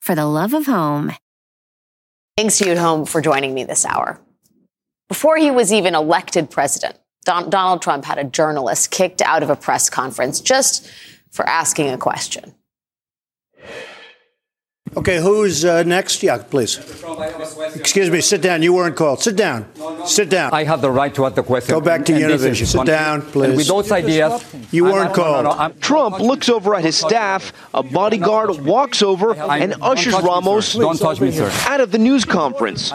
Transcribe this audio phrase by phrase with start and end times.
[0.00, 1.12] for the love of home.
[2.36, 4.20] Thanks to you at home for joining me this hour.
[5.08, 9.50] Before he was even elected president, Don- Donald Trump had a journalist kicked out of
[9.50, 10.90] a press conference just
[11.30, 12.54] for asking a question.
[14.96, 16.20] Okay, who's uh, next?
[16.22, 16.76] Yeah, please.
[17.76, 18.60] Excuse me, sit down.
[18.62, 19.22] You weren't called.
[19.22, 19.66] Sit down.
[20.04, 20.52] Sit down.
[20.52, 21.72] I have the right to ask the question.
[21.72, 22.66] Go back to And Univision.
[22.66, 23.48] Sit down, please.
[23.50, 25.74] And with those ideas, You I'm- weren't no, no, called.
[25.74, 27.52] no, Trump looks over at his staff.
[27.72, 30.80] A bodyguard walks over and ushers touch me, Ramos sir.
[30.80, 32.92] Don't touch me, out of the news conference.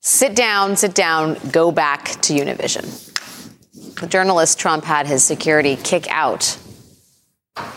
[0.00, 2.84] Sit down, sit down, go back to Univision.
[4.00, 6.58] The journalist Trump had his security kick out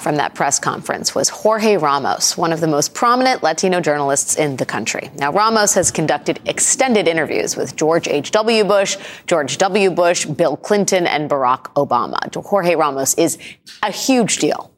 [0.06, 4.56] from that press conference was Jorge Ramos, one of the most prominent Latino journalists in
[4.56, 5.10] the country.
[5.16, 8.64] Now, Ramos has conducted extended interviews with George H.W.
[8.66, 9.90] Bush, George W.
[9.90, 12.34] Bush, Bill Clinton, and Barack Obama.
[12.36, 13.40] Jorge Ramos is
[13.82, 14.72] a huge deal.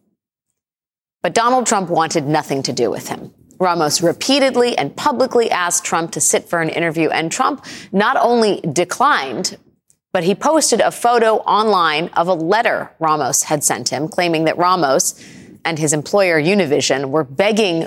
[1.21, 3.33] But Donald Trump wanted nothing to do with him.
[3.59, 8.61] Ramos repeatedly and publicly asked Trump to sit for an interview, and Trump not only
[8.61, 9.57] declined,
[10.17, 14.57] but he posted a photo online of a letter Ramos had sent him, claiming that
[14.57, 15.23] Ramos
[15.63, 17.85] and his employer Univision were begging,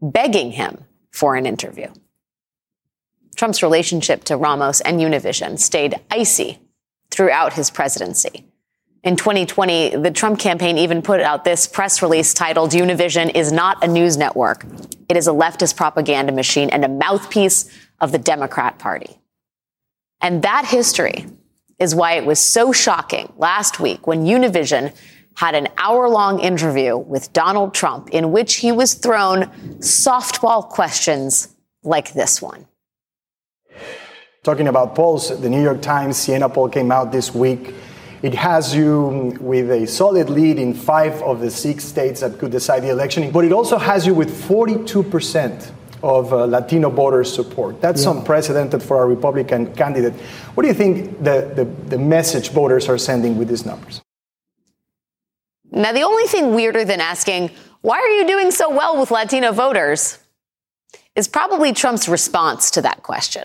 [0.00, 1.88] begging him for an interview.
[3.36, 6.58] Trump's relationship to Ramos and Univision stayed icy
[7.10, 8.46] throughout his presidency.
[9.04, 13.84] In 2020, the Trump campaign even put out this press release titled Univision is not
[13.84, 14.64] a news network.
[15.10, 17.68] It is a leftist propaganda machine and a mouthpiece
[18.00, 19.18] of the Democrat Party.
[20.22, 21.26] And that history
[21.78, 24.94] is why it was so shocking last week when Univision
[25.34, 29.44] had an hour long interview with Donald Trump in which he was thrown
[29.80, 32.66] softball questions like this one.
[34.42, 37.74] Talking about polls, the New York Times Siena poll came out this week.
[38.22, 42.50] It has you with a solid lead in five of the six states that could
[42.50, 45.70] decide the election, but it also has you with 42%
[46.02, 47.80] of uh, Latino voters' support.
[47.80, 48.12] That's Yeah.
[48.12, 50.14] unprecedented for a Republican candidate.
[50.54, 54.02] What do you think the, the, the message voters are sending with these numbers?
[55.70, 57.50] Now, the only thing weirder than asking,
[57.82, 60.18] why are you doing so well with Latino voters?
[61.16, 63.44] is probably Trump's response to that question.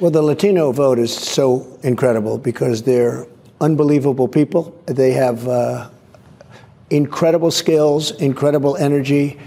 [0.00, 3.26] Well, the Latino vote is so incredible because they're
[3.60, 4.78] unbelievable people.
[4.86, 5.88] They have uh,
[6.90, 9.38] incredible skills, incredible energy,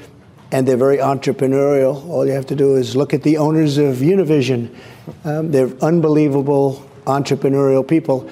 [0.52, 2.08] and they're very entrepreneurial.
[2.10, 4.76] All you have to do is look at the owners of Univision.
[5.24, 8.30] Um, they're unbelievable entrepreneurial people,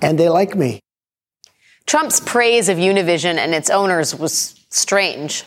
[0.00, 0.80] and they like me.
[1.86, 5.44] Trump's praise of Univision and its owners was strange.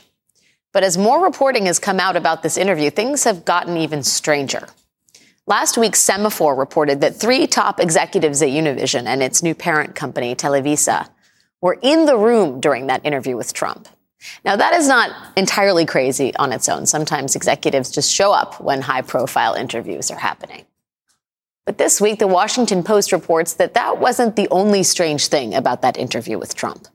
[0.71, 4.67] But as more reporting has come out about this interview, things have gotten even stranger.
[5.45, 10.35] Last week, Semafor reported that three top executives at Univision and its new parent company,
[10.35, 11.09] Televisa,
[11.61, 13.87] were in the room during that interview with Trump.
[14.45, 16.85] Now, that is not entirely crazy on its own.
[16.85, 20.65] Sometimes executives just show up when high profile interviews are happening.
[21.65, 25.81] But this week, the Washington Post reports that that wasn't the only strange thing about
[25.81, 26.87] that interview with Trump.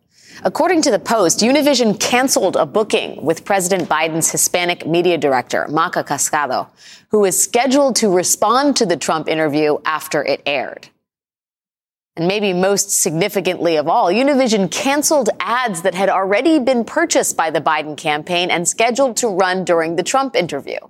[0.45, 6.07] According to the Post, Univision canceled a booking with President Biden's Hispanic media director, Maca
[6.07, 6.69] Casado,
[7.11, 10.91] who is scheduled to respond to the Trump interview after it aired.
[12.19, 17.51] And maybe most significantly of all, Univision canceled ads that had already been purchased by
[17.51, 20.81] the Biden campaign and scheduled to run during the Trump interview.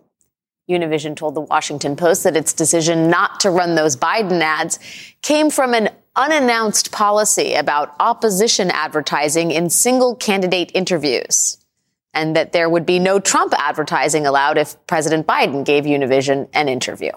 [0.71, 4.79] Univision told the Washington Post that its decision not to run those Biden ads
[5.21, 11.59] came from an unannounced policy about opposition advertising in single candidate interviews,
[12.15, 16.71] and that there would be no Trump advertising allowed if President Biden gave Univision an
[16.71, 17.13] interview.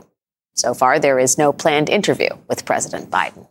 [0.53, 3.47] So far, there is no planned interview with President Biden.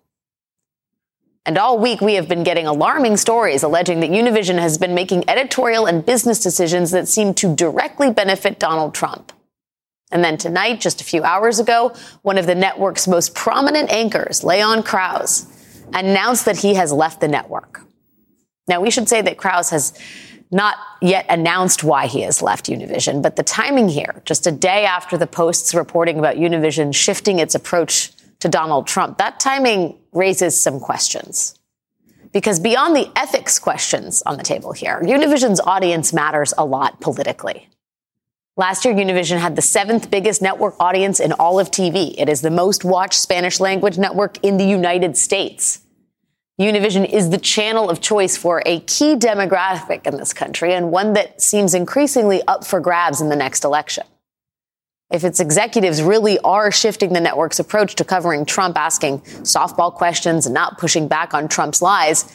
[1.46, 5.28] And all week, we have been getting alarming stories alleging that Univision has been making
[5.28, 9.32] editorial and business decisions that seem to directly benefit Donald Trump.
[10.12, 14.44] And then tonight, just a few hours ago, one of the network's most prominent anchors,
[14.44, 15.46] Leon Krauze,
[15.94, 17.82] announced that he has left the network.
[18.68, 19.98] Now, we should say that Krauze has
[20.50, 24.84] not yet announced why he has left Univision, but the timing here, just a day
[24.84, 30.58] after the Post's reporting about Univision shifting its approach to Donald Trump, that timing raises
[30.58, 31.58] some questions.
[32.32, 37.68] Because beyond the ethics questions on the table here, Univision's audience matters a lot politically.
[38.56, 42.14] Last year, Univision had the seventh biggest network audience in all of TV.
[42.18, 45.80] It is the most watched Spanish language network in the United States.
[46.60, 51.14] Univision is the channel of choice for a key demographic in this country and one
[51.14, 54.04] that seems increasingly up for grabs in the next election.
[55.10, 60.46] If its executives really are shifting the network's approach to covering Trump, asking softball questions
[60.46, 62.32] and not pushing back on Trump's lies,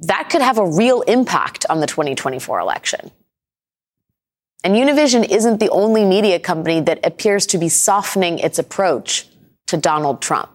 [0.00, 3.10] that could have a real impact on the 2024 election.
[4.64, 9.26] And Univision isn't the only media company that appears to be softening its approach
[9.66, 10.50] to Donald Trump.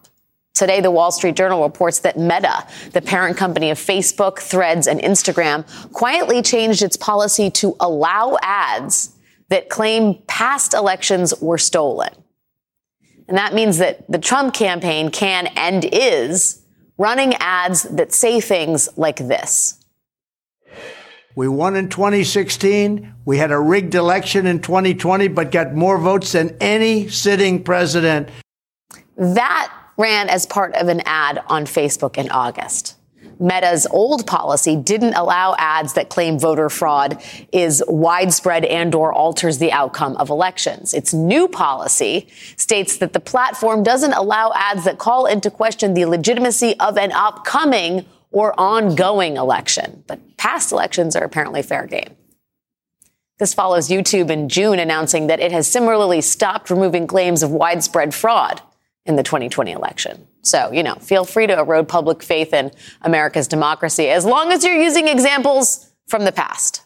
[0.54, 5.00] Today, the Wall Street Journal reports that Meta, the parent company of Facebook, Threads, and
[5.00, 9.17] Instagram, quietly changed its policy to allow ads
[9.50, 12.14] that claim past elections were stolen.
[13.28, 16.62] And that means that the Trump campaign can and is
[16.98, 19.84] running ads that say things like this.
[21.36, 23.14] We won in 2016.
[23.26, 28.30] We had a rigged election in 2020, but got more votes than any sitting president.
[29.18, 32.97] That ran as part of an ad on Facebook in August.
[33.40, 39.58] Meta's old policy didn't allow ads that claim voter fraud is widespread and or alters
[39.58, 40.94] the outcome of elections.
[40.94, 46.06] Its new policy states that the platform doesn't allow ads that call into question the
[46.06, 50.04] legitimacy of an upcoming or ongoing election.
[50.08, 52.16] But past elections are apparently fair game.
[53.38, 58.14] This follows YouTube in June announcing that it has similarly stopped removing claims of widespread
[58.14, 58.62] fraud
[59.08, 60.28] in the 2020 election.
[60.42, 62.72] So, you know, feel free to erode public faith in
[63.02, 66.84] America's democracy as long as you're using examples from the past.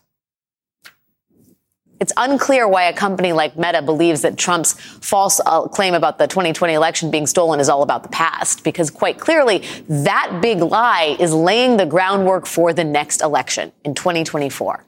[2.00, 6.25] It's unclear why a company like Meta believes that Trump's false uh, claim about the
[6.25, 11.15] 2020 election being stolen is all about the past, because quite clearly, that big lie
[11.19, 14.83] is laying the groundwork for the next election in 2024.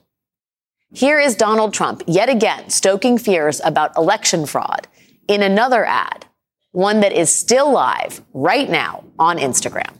[0.91, 4.87] Here is Donald Trump yet again stoking fears about election fraud
[5.27, 6.25] in another ad
[6.73, 9.93] one that is still live right now on Instagram.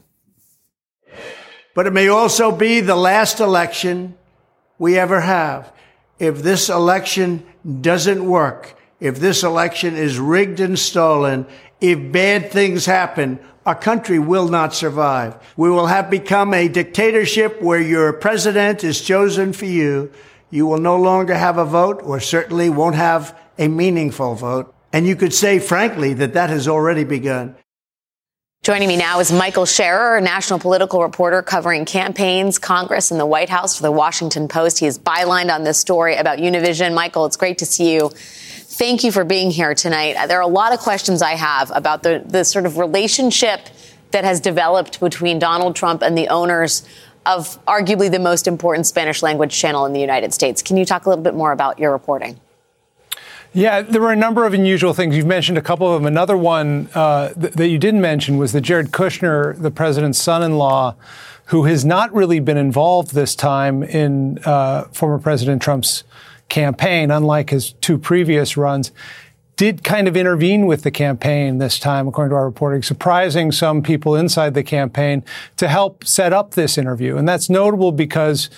[1.74, 4.16] But it may also be the last election
[4.78, 5.72] we ever have.
[6.18, 7.46] If this election
[7.80, 11.46] doesn't work, if this election is rigged and stolen,
[11.80, 15.36] if bad things happen, our country will not survive.
[15.56, 20.10] We will have become a dictatorship where your president is chosen for you.
[20.50, 24.73] You will no longer have a vote or certainly won't have a meaningful vote.
[24.94, 27.56] And you could say, frankly, that that has already begun.
[28.62, 33.48] Joining me now is Michael Scherer, national political reporter covering campaigns, Congress, and the White
[33.48, 34.78] House for the Washington Post.
[34.78, 36.94] He is bylined on this story about Univision.
[36.94, 38.08] Michael, it's great to see you.
[38.14, 40.28] Thank you for being here tonight.
[40.28, 43.62] There are a lot of questions I have about the, the sort of relationship
[44.12, 46.88] that has developed between Donald Trump and the owners
[47.26, 50.62] of arguably the most important Spanish language channel in the United States.
[50.62, 52.38] Can you talk a little bit more about your reporting?
[53.56, 55.16] Yeah, there were a number of unusual things.
[55.16, 56.08] You've mentioned a couple of them.
[56.08, 60.96] Another one uh, th- that you didn't mention was that Jared Kushner, the president's son-in-law,
[61.46, 66.02] who has not really been involved this time in uh, former President Trump's
[66.48, 68.90] campaign, unlike his two previous runs,
[69.54, 73.84] did kind of intervene with the campaign this time, according to our reporting, surprising some
[73.84, 75.22] people inside the campaign
[75.56, 77.16] to help set up this interview.
[77.16, 78.50] And that's notable because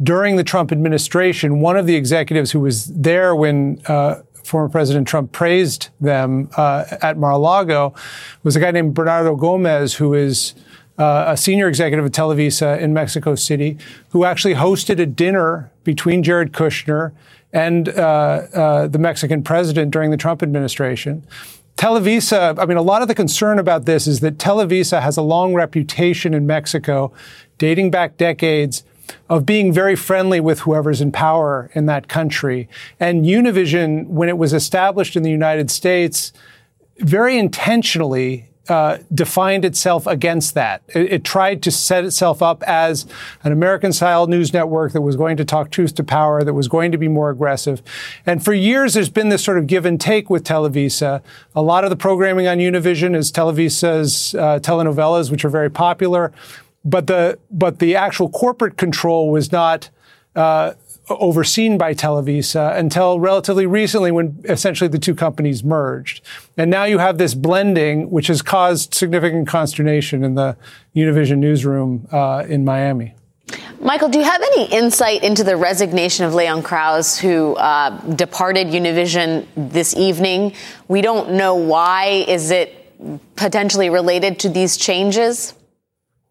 [0.00, 5.08] during the Trump administration, one of the executives who was there when uh, former President
[5.08, 7.94] Trump praised them uh, at Mar-a-Lago
[8.42, 10.54] was a guy named Bernardo Gomez, who is
[10.98, 13.76] uh, a senior executive at Televisa in Mexico City,
[14.10, 17.12] who actually hosted a dinner between Jared Kushner
[17.52, 17.92] and uh,
[18.52, 21.26] uh the Mexican president during the Trump administration.
[21.76, 25.22] Televisa, I mean, a lot of the concern about this is that Televisa has a
[25.22, 27.12] long reputation in Mexico,
[27.58, 28.84] dating back decades,
[29.28, 32.68] of being very friendly with whoever's in power in that country.
[32.98, 36.32] And Univision, when it was established in the United States,
[36.98, 40.82] very intentionally uh, defined itself against that.
[40.88, 43.04] It, it, tried to set itself up as
[43.42, 46.66] an American style news network that was going to talk truth to power, that was
[46.66, 47.82] going to be more aggressive.
[48.24, 51.20] And for years, there's been this sort of give and take with Televisa.
[51.54, 56.32] A lot of the programming on Univision is Televisa's uh, telenovelas, which are very popular
[56.84, 59.90] but the but the actual corporate control was not
[60.36, 60.74] uh,
[61.08, 66.22] overseen by Televisa until relatively recently, when essentially the two companies merged.
[66.56, 70.56] And now you have this blending, which has caused significant consternation in the
[70.96, 73.14] Univision newsroom uh, in Miami.
[73.80, 78.68] Michael, do you have any insight into the resignation of Leon Krauze, who uh, departed
[78.68, 80.54] Univision this evening?
[80.88, 82.24] We don't know why.
[82.26, 85.52] Is it potentially related to these changes?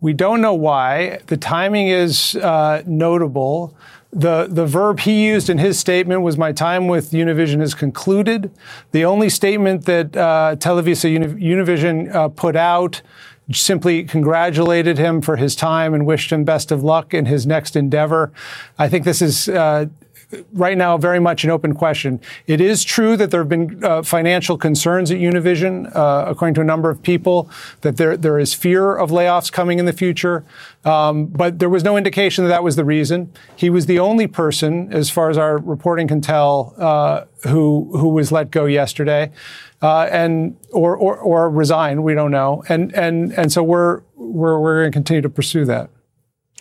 [0.03, 1.19] We don't know why.
[1.27, 3.73] The timing is uh, notable.
[4.13, 8.51] the, the verb he used in his statement was my time with Univision is concluded.
[8.91, 13.01] The only statement that uh, Televisa Univision uh, put out
[13.51, 17.75] simply congratulated him for his time and wished him best of luck in his next
[17.75, 18.31] endeavor.
[18.77, 19.87] I think this is uh,
[20.53, 22.19] right now very much an open question.
[22.47, 26.61] It is true that there have been uh, financial concerns at Univision, uh, according to
[26.61, 27.49] a number of people,
[27.81, 30.43] that there there is fear of layoffs coming in the future.
[30.85, 33.31] Um, but there was no indication that that was the reason.
[33.55, 38.09] He was the only person, as far as our reporting can tell, uh, who who
[38.09, 39.31] was let go yesterday,
[39.81, 42.03] uh, and or, or or resigned.
[42.03, 42.63] We don't know.
[42.69, 45.89] And and and so we're we're we're going to continue to pursue that.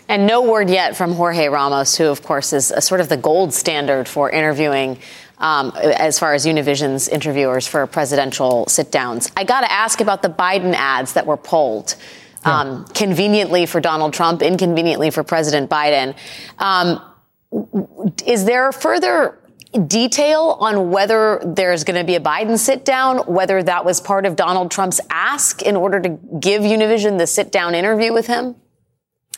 [0.09, 3.54] And no word yet from Jorge Ramos, who, of course, is sort of the gold
[3.54, 4.99] standard for interviewing
[5.38, 9.30] um, as far as Univision's interviewers for presidential sit downs.
[9.37, 11.97] I got to ask about the Biden ads that were pulled.
[12.44, 16.16] Um, conveniently for Donald Trump, inconveniently for President Biden.
[16.59, 17.00] Um,
[18.26, 19.38] is there further
[19.87, 24.26] detail on whether there's going to be a Biden sit down, whether that was part
[24.26, 26.09] of Donald Trump's ask in order to
[26.40, 28.56] give Univision the sit down interview with him?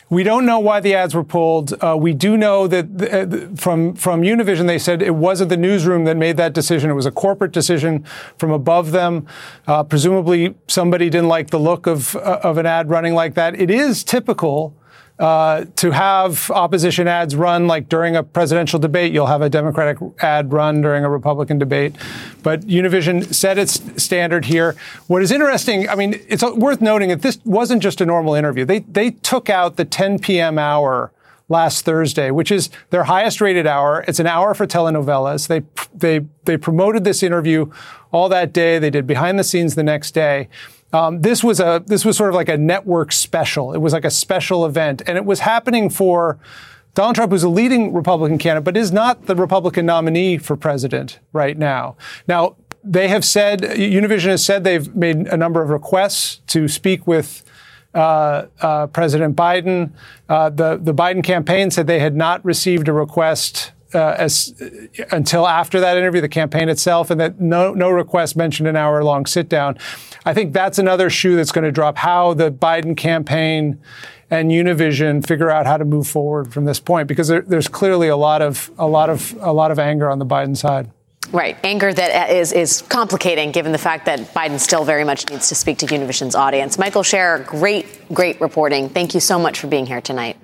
[0.09, 1.73] We don't know why the ads were pulled.
[1.83, 6.05] Uh, we do know that uh, from from Univision, they said it wasn't the newsroom
[6.05, 6.91] that made that decision.
[6.91, 8.05] It was a corporate decision
[8.37, 9.25] from above them.
[9.65, 13.59] Uh, presumably, somebody didn't like the look of uh, of an ad running like that.
[13.59, 14.75] It is typical
[15.17, 19.13] uh, to have opposition ads run like during a presidential debate.
[19.13, 21.95] You'll have a Democratic ad run during a Republican debate.
[22.43, 24.75] But Univision set its standard here.
[25.07, 28.65] What is interesting, I mean, it's worth noting that this wasn't just a normal interview.
[28.65, 30.59] They, they took out the 10 p.m.
[30.59, 31.11] hour
[31.47, 34.03] last Thursday, which is their highest rated hour.
[34.07, 35.47] It's an hour for telenovelas.
[35.47, 35.61] They,
[35.93, 37.71] they, they promoted this interview
[38.11, 38.79] all that day.
[38.79, 40.49] They did behind the scenes the next day.
[40.95, 43.73] Um, this was a this was sort of like a network special.
[43.73, 46.39] It was like a special event, and it was happening for
[46.93, 51.19] Donald Trump, who's a leading Republican candidate, but is not the Republican nominee for president
[51.33, 51.97] right now.
[52.29, 57.05] Now they have said Univision has said they've made a number of requests to speak
[57.05, 57.43] with.
[57.93, 59.89] Uh, uh, President Biden.
[60.27, 64.53] Uh, the the Biden campaign said they had not received a request uh, as
[65.11, 69.03] until after that interview, the campaign itself, and that no no request mentioned an hour
[69.03, 69.77] long sit down.
[70.25, 71.97] I think that's another shoe that's going to drop.
[71.97, 73.79] How the Biden campaign
[74.29, 78.07] and Univision figure out how to move forward from this point, because there, there's clearly
[78.07, 80.91] a lot of a lot of a lot of anger on the Biden side.
[81.31, 85.49] Right, anger that is is complicating given the fact that Biden still very much needs
[85.49, 86.77] to speak to Univision's audience.
[86.77, 88.89] Michael Scherer, great, great reporting.
[88.89, 90.37] Thank you so much for being here tonight.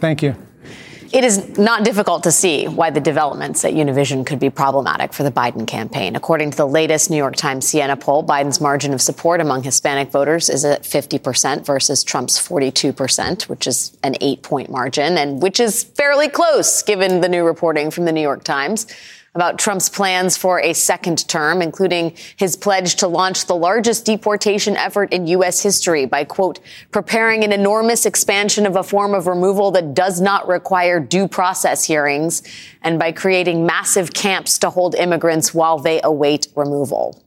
[0.00, 0.34] Thank you.
[1.16, 5.22] It is not difficult to see why the developments at Univision could be problematic for
[5.22, 6.14] the Biden campaign.
[6.14, 10.10] According to the latest New York Times Siena poll, Biden's margin of support among Hispanic
[10.10, 15.58] voters is at 50% versus Trump's 42%, which is an eight point margin and which
[15.58, 18.86] is fairly close given the new reporting from the New York Times
[19.36, 24.76] about Trump's plans for a second term, including his pledge to launch the largest deportation
[24.76, 25.62] effort in U.S.
[25.62, 26.58] history by, quote,
[26.90, 31.84] preparing an enormous expansion of a form of removal that does not require due process
[31.84, 32.42] hearings,
[32.82, 37.22] and by creating massive camps to hold immigrants while they await removal.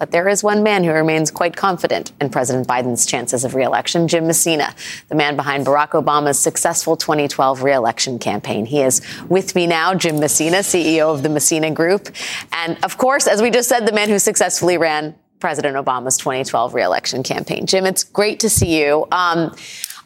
[0.00, 4.08] But there is one man who remains quite confident in President Biden's chances of reelection,
[4.08, 4.74] Jim Messina,
[5.08, 8.64] the man behind Barack Obama's successful 2012 reelection campaign.
[8.64, 12.08] He is with me now, Jim Messina, CEO of the Messina Group.
[12.50, 16.74] And of course, as we just said, the man who successfully ran President Obama's 2012
[16.74, 17.66] reelection campaign.
[17.66, 19.06] Jim, it's great to see you.
[19.12, 19.54] Um,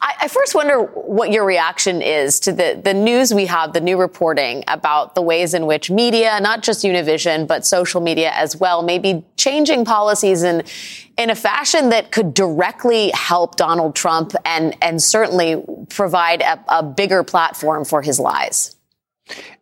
[0.01, 3.81] I, I, first wonder what your reaction is to the, the news we have, the
[3.81, 8.55] new reporting about the ways in which media, not just Univision, but social media as
[8.55, 10.63] well, may be changing policies in,
[11.17, 16.83] in a fashion that could directly help Donald Trump and, and certainly provide a, a
[16.83, 18.75] bigger platform for his lies.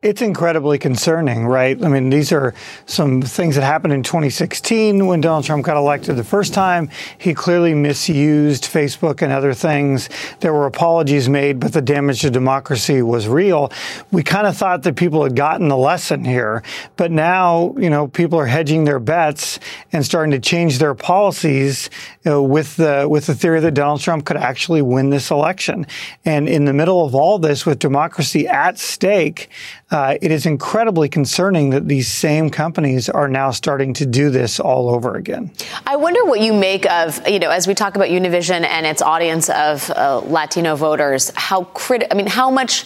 [0.01, 1.81] It's incredibly concerning, right?
[1.81, 2.53] I mean, these are
[2.85, 6.89] some things that happened in 2016 when Donald Trump got elected the first time.
[7.17, 10.09] He clearly misused Facebook and other things.
[10.41, 13.71] There were apologies made, but the damage to democracy was real.
[14.11, 16.63] We kind of thought that people had gotten the lesson here,
[16.97, 19.57] but now, you know, people are hedging their bets
[19.93, 21.89] and starting to change their policies
[22.25, 25.87] you know, with the with the theory that Donald Trump could actually win this election.
[26.25, 29.49] And in the middle of all this, with democracy at stake,
[29.91, 34.59] uh, it is incredibly concerning that these same companies are now starting to do this
[34.59, 35.51] all over again.
[35.85, 39.01] I wonder what you make of, you know, as we talk about Univision and its
[39.01, 42.85] audience of uh, Latino voters, how crit- I mean, how much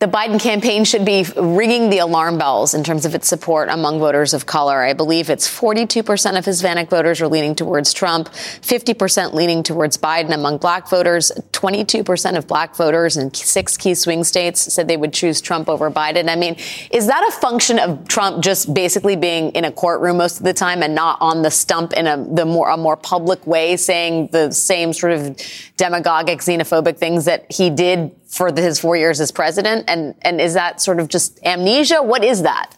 [0.00, 3.98] the Biden campaign should be ringing the alarm bells in terms of its support among
[3.98, 4.80] voters of color.
[4.80, 10.32] I believe it's 42% of Hispanic voters are leaning towards Trump, 50% leaning towards Biden
[10.32, 15.12] among black voters, 22% of black voters in six key swing states said they would
[15.12, 16.28] choose Trump over Biden.
[16.28, 16.54] I mean,
[16.92, 20.54] is that a function of Trump just basically being in a courtroom most of the
[20.54, 24.28] time and not on the stump in a the more a more public way, saying
[24.28, 25.36] the same sort of
[25.78, 29.88] demagogic, xenophobic things that he did for his four years as president?
[29.88, 32.02] And and is that sort of just amnesia?
[32.02, 32.76] What is that?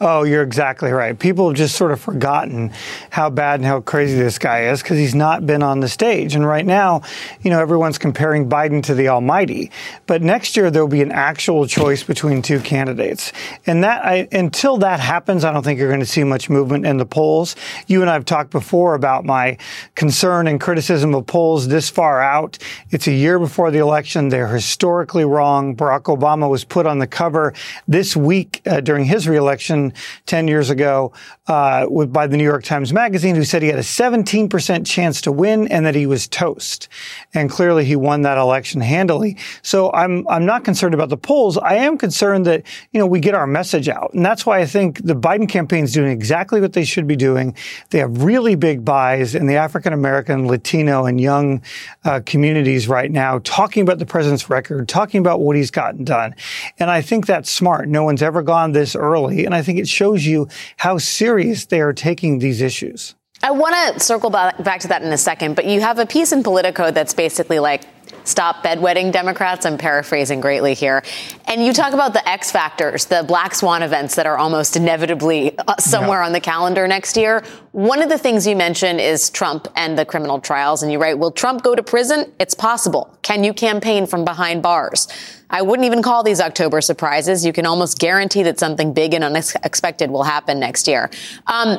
[0.00, 1.18] Oh, you're exactly right.
[1.18, 2.70] People have just sort of forgotten
[3.10, 6.36] how bad and how crazy this guy is because he's not been on the stage.
[6.36, 7.02] And right now,
[7.42, 9.72] you know, everyone's comparing Biden to the Almighty.
[10.06, 13.32] But next year there'll be an actual choice between two candidates.
[13.66, 16.86] And that I, until that happens, I don't think you're going to see much movement
[16.86, 17.56] in the polls.
[17.88, 19.58] You and I have talked before about my
[19.96, 22.56] concern and criticism of polls this far out.
[22.90, 24.28] It's a year before the election.
[24.28, 25.74] They're historically wrong.
[25.74, 27.52] Barack Obama was put on the cover
[27.88, 29.87] this week uh, during his reelection
[30.26, 31.12] 10 years ago
[31.46, 35.32] uh, by the New York Times Magazine, who said he had a 17% chance to
[35.32, 36.88] win and that he was toast.
[37.34, 39.36] And clearly he won that election handily.
[39.62, 41.58] So I'm, I'm not concerned about the polls.
[41.58, 44.12] I am concerned that, you know, we get our message out.
[44.14, 47.16] And that's why I think the Biden campaign is doing exactly what they should be
[47.16, 47.54] doing.
[47.90, 51.62] They have really big buys in the African American, Latino, and young
[52.04, 56.34] uh, communities right now, talking about the president's record, talking about what he's gotten done.
[56.78, 57.88] And I think that's smart.
[57.88, 59.44] No one's ever gone this early.
[59.44, 63.14] And I think it shows you how serious they are taking these issues.
[63.42, 66.32] I want to circle back to that in a second, but you have a piece
[66.32, 67.84] in Politico that's basically like,
[68.24, 69.66] stop bedwetting Democrats.
[69.66, 71.02] I'm paraphrasing greatly here.
[71.46, 75.58] And you talk about the X factors, the black swan events that are almost inevitably
[75.58, 76.26] uh, somewhere yeah.
[76.26, 77.42] on the calendar next year.
[77.72, 80.82] One of the things you mention is Trump and the criminal trials.
[80.82, 82.32] And you write, will Trump go to prison?
[82.38, 83.16] It's possible.
[83.22, 85.08] Can you campaign from behind bars?
[85.50, 87.44] I wouldn't even call these October surprises.
[87.44, 91.10] You can almost guarantee that something big and unexpected will happen next year.
[91.46, 91.78] Um,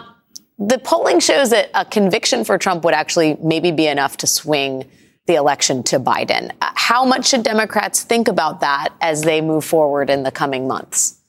[0.57, 4.89] the polling shows that a conviction for Trump would actually maybe be enough to swing
[5.29, 6.51] the election to Biden.
[6.59, 10.67] Uh, how much should Democrats think about that as they move forward in the coming
[10.67, 11.19] months?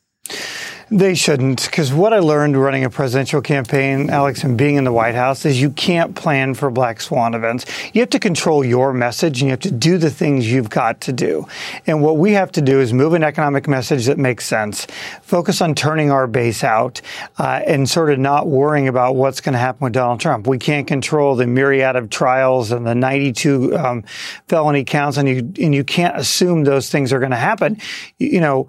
[0.93, 4.91] They shouldn't, because what I learned running a presidential campaign, Alex, and being in the
[4.91, 7.65] White House is you can't plan for black swan events.
[7.93, 11.01] You have to control your message and you have to do the things you've got
[11.03, 11.47] to do.
[11.87, 14.89] And what we have to do is move an economic message that makes sense,
[15.23, 17.01] focus on turning our base out,
[17.39, 20.49] uh, and sort of not worrying about what's going to happen with Donald Trump.
[20.49, 24.03] We can't control the myriad of trials and the 92 um,
[24.49, 27.79] felony counts, and you and you can't assume those things are going to happen.
[28.19, 28.67] You know,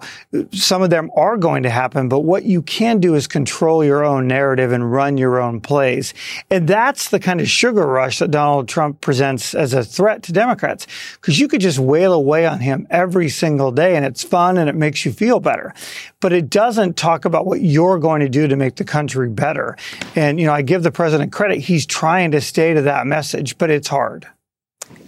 [0.52, 4.04] some of them are going to happen but what you can do is control your
[4.04, 6.12] own narrative and run your own plays.
[6.50, 10.32] And that's the kind of sugar rush that Donald Trump presents as a threat to
[10.34, 10.86] Democrats.
[11.14, 14.68] Because you could just wail away on him every single day and it's fun and
[14.68, 15.72] it makes you feel better.
[16.20, 19.78] But it doesn't talk about what you're going to do to make the country better.
[20.14, 21.60] And, you know, I give the president credit.
[21.60, 24.26] He's trying to stay to that message, but it's hard.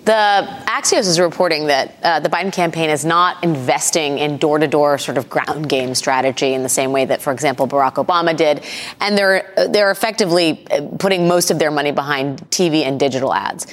[0.05, 4.68] The Axios is reporting that uh, the Biden campaign is not investing in door to
[4.68, 8.37] door sort of ground game strategy in the same way that, for example, Barack Obama
[8.37, 8.64] did.
[9.01, 13.66] And they're, they're effectively uh, putting most of their money behind TV and digital ads.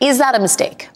[0.00, 0.88] Is that a mistake?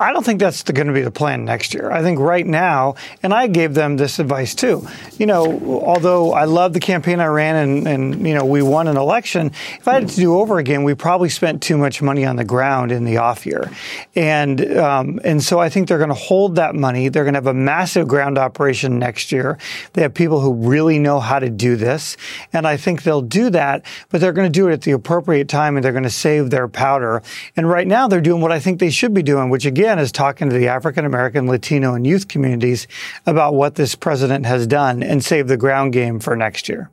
[0.00, 1.88] I don't think that's going to be the plan next year.
[1.88, 4.88] I think right now, and I gave them this advice too.
[5.18, 8.88] You know, although I love the campaign I ran and, and you know we won
[8.88, 12.24] an election, if I had to do over again, we probably spent too much money
[12.24, 13.70] on the ground in the off year,
[14.16, 17.08] and um, and so I think they're going to hold that money.
[17.08, 19.58] They're going to have a massive ground operation next year.
[19.92, 22.16] They have people who really know how to do this,
[22.52, 23.84] and I think they'll do that.
[24.08, 26.50] But they're going to do it at the appropriate time, and they're going to save
[26.50, 27.22] their powder.
[27.56, 29.98] And right now, they're doing what I think they should be doing, which again again
[29.98, 32.88] is talking to the African American, Latino, and youth communities
[33.26, 36.90] about what this president has done and save the ground game for next year.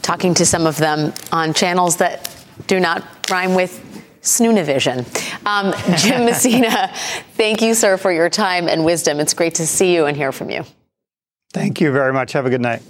[0.00, 2.32] Talking to some of them on channels that
[2.68, 3.82] do not rhyme with
[4.22, 5.00] Snoonavision.
[5.44, 6.92] Um, Jim Messina,
[7.32, 9.18] thank you, sir, for your time and wisdom.
[9.18, 10.64] It's great to see you and hear from you.
[11.52, 12.30] Thank you very much.
[12.32, 12.82] Have a good night.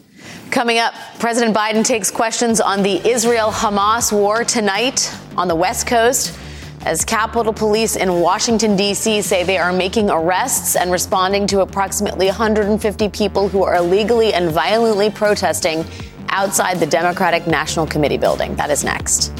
[0.50, 5.86] Coming up, President Biden takes questions on the Israel Hamas war tonight on the West
[5.86, 6.38] Coast
[6.84, 9.22] as Capitol Police in Washington, D.C.
[9.22, 14.50] say they are making arrests and responding to approximately 150 people who are illegally and
[14.50, 15.84] violently protesting
[16.28, 18.54] outside the Democratic National Committee building.
[18.56, 19.32] That is next.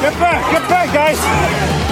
[0.00, 1.86] Get back, get back, guys.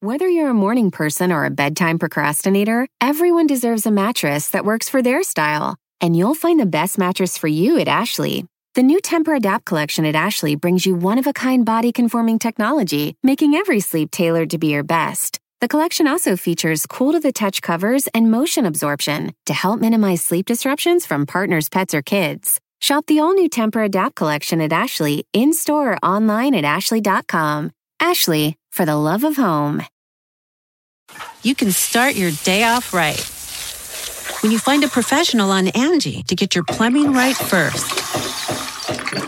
[0.00, 4.88] Whether you're a morning person or a bedtime procrastinator, everyone deserves a mattress that works
[4.88, 5.76] for their style.
[6.00, 8.46] And you'll find the best mattress for you at Ashley.
[8.74, 14.50] The new Tempur-Adapt collection at Ashley brings you one-of-a-kind body-conforming technology, making every sleep tailored
[14.50, 15.38] to be your best.
[15.60, 21.24] The collection also features cool-to-the-touch covers and motion absorption to help minimize sleep disruptions from
[21.24, 22.60] partners, pets, or kids.
[22.80, 27.72] Shop the all new Tempur Adapt collection at Ashley in store or online at Ashley.com.
[27.98, 29.82] Ashley, for the love of home.
[31.42, 33.35] You can start your day off right.
[34.42, 37.90] When you find a professional on Angie to get your plumbing right first.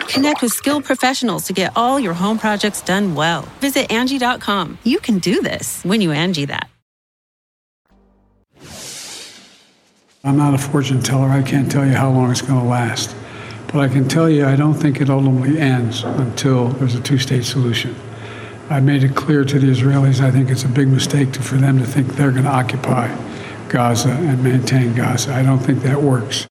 [0.08, 3.42] Connect with skilled professionals to get all your home projects done well.
[3.60, 4.78] Visit Angie.com.
[4.84, 6.68] You can do this when you Angie that.
[10.24, 11.28] I'm not a fortune teller.
[11.28, 13.16] I can't tell you how long it's going to last.
[13.66, 17.18] But I can tell you I don't think it ultimately ends until there's a two
[17.18, 17.96] state solution.
[18.68, 21.56] I made it clear to the Israelis I think it's a big mistake to, for
[21.56, 23.08] them to think they're going to occupy
[23.68, 25.34] Gaza and maintain Gaza.
[25.34, 26.46] I don't think that works.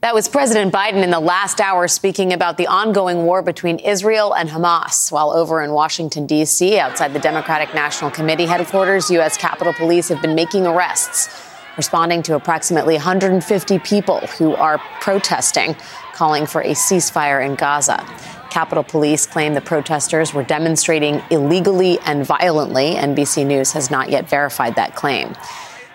[0.00, 4.32] That was President Biden in the last hour speaking about the ongoing war between Israel
[4.32, 5.10] and Hamas.
[5.10, 9.36] While over in Washington, D.C., outside the Democratic National Committee headquarters, U.S.
[9.36, 11.28] Capitol Police have been making arrests,
[11.76, 15.74] responding to approximately 150 people who are protesting,
[16.12, 17.98] calling for a ceasefire in Gaza.
[18.50, 22.94] Capitol Police claim the protesters were demonstrating illegally and violently.
[22.94, 25.34] NBC News has not yet verified that claim.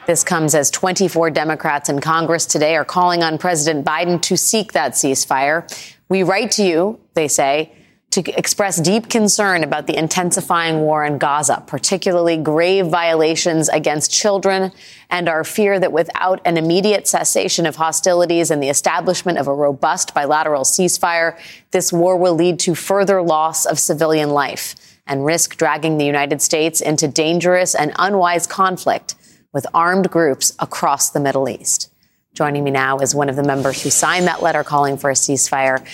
[0.06, 4.74] This comes as 24 Democrats in Congress today are calling on President Biden to seek
[4.74, 5.64] that ceasefire.
[6.10, 7.72] We write to you, they say,
[8.12, 14.74] to express deep concern about the intensifying war in Gaza, particularly grave violations against children,
[15.10, 19.54] and our fear that without an immediate cessation of hostilities and the establishment of a
[19.54, 21.40] robust bilateral ceasefire,
[21.72, 24.76] this war will lead to further loss of civilian life
[25.08, 29.16] and risk dragging the United States into dangerous and unwise conflict
[29.54, 31.90] with armed groups across the Middle East.
[32.34, 35.14] Joining me now is one of the members who signed that letter calling for a
[35.14, 35.86] ceasefire.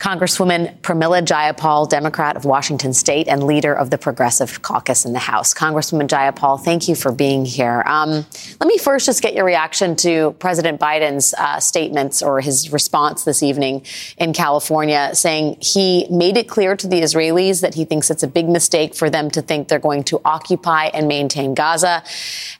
[0.00, 5.18] Congresswoman Pramila Jayapal, Democrat of Washington State and leader of the Progressive Caucus in the
[5.18, 5.52] House.
[5.52, 7.82] Congresswoman Jayapal, thank you for being here.
[7.84, 8.24] Um,
[8.60, 13.24] let me first just get your reaction to President Biden's uh, statements or his response
[13.24, 13.84] this evening
[14.16, 18.28] in California, saying he made it clear to the Israelis that he thinks it's a
[18.28, 22.02] big mistake for them to think they're going to occupy and maintain Gaza,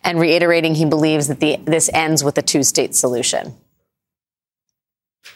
[0.05, 3.55] and reiterating he believes that the, this ends with a two state solution.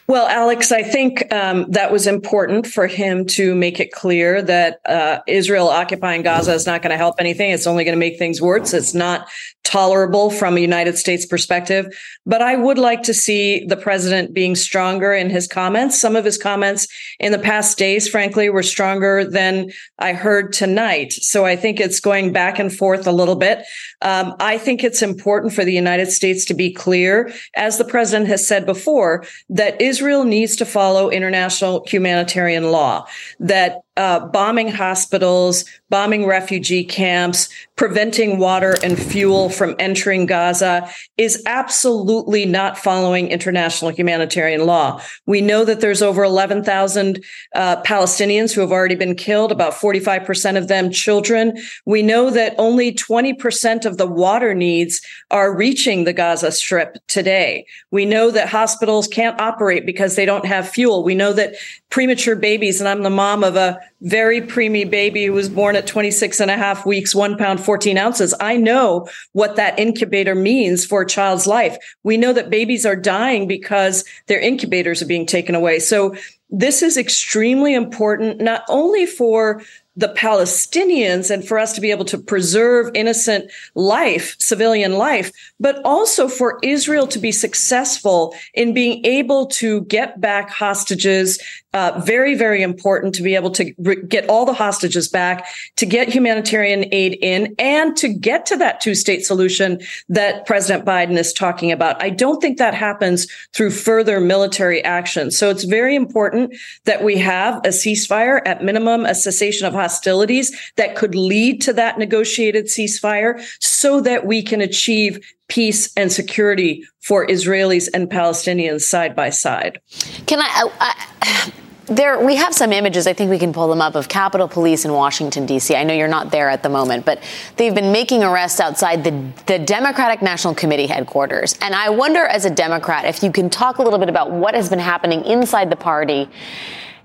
[0.06, 4.80] Well, Alex, I think um, that was important for him to make it clear that
[4.84, 7.50] uh, Israel occupying Gaza is not going to help anything.
[7.50, 8.74] It's only going to make things worse.
[8.74, 9.28] It's not
[9.64, 11.86] tolerable from a United States perspective.
[12.26, 15.98] But I would like to see the president being stronger in his comments.
[15.98, 16.86] Some of his comments
[17.18, 21.12] in the past days, frankly, were stronger than I heard tonight.
[21.12, 23.64] So I think it's going back and forth a little bit.
[24.02, 28.28] Um, I think it's important for the United States to be clear, as the president
[28.28, 29.93] has said before, that Israel
[30.24, 33.06] needs to follow international humanitarian law,
[33.40, 41.42] that uh, bombing hospitals, bombing refugee camps, preventing water and fuel from entering Gaza is
[41.46, 45.00] absolutely not following international humanitarian law.
[45.26, 50.56] We know that there's over 11,000 uh, Palestinians who have already been killed, about 45%
[50.56, 51.56] of them children.
[51.84, 57.66] We know that only 20% of the water needs are reaching the Gaza Strip today.
[57.90, 61.04] We know that hospitals can't operate because they don't have fuel.
[61.04, 61.54] We know that
[61.90, 65.86] premature babies, and I'm the mom of a very preemie baby who was born at
[65.86, 68.34] 26 and a half weeks, one pound, 14 ounces.
[68.40, 71.76] I know what that incubator means for a child's life.
[72.02, 75.78] We know that babies are dying because their incubators are being taken away.
[75.78, 76.14] So
[76.50, 79.62] this is extremely important, not only for
[79.96, 85.80] the Palestinians and for us to be able to preserve innocent life, civilian life, but
[85.84, 91.38] also for Israel to be successful in being able to get back hostages.
[91.74, 95.84] Uh, very, very important to be able to re- get all the hostages back, to
[95.84, 101.18] get humanitarian aid in, and to get to that two state solution that President Biden
[101.18, 102.00] is talking about.
[102.00, 105.32] I don't think that happens through further military action.
[105.32, 110.56] So it's very important that we have a ceasefire, at minimum, a cessation of hostilities
[110.76, 116.86] that could lead to that negotiated ceasefire so that we can achieve peace and security
[117.00, 119.80] for Israelis and Palestinians side by side.
[120.26, 121.52] Can I, I
[121.86, 123.06] there, we have some images.
[123.06, 125.74] I think we can pull them up of Capitol Police in Washington D.C.
[125.74, 127.22] I know you're not there at the moment, but
[127.56, 131.58] they've been making arrests outside the the Democratic National Committee headquarters.
[131.60, 134.54] And I wonder, as a Democrat, if you can talk a little bit about what
[134.54, 136.28] has been happening inside the party